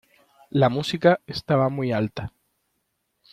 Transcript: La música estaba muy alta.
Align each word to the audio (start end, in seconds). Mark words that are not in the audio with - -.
La 0.49 0.67
música 0.67 1.19
estaba 1.27 1.69
muy 1.69 1.91
alta. 1.91 2.33